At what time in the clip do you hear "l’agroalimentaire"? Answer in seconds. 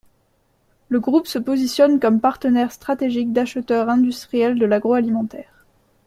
4.65-5.67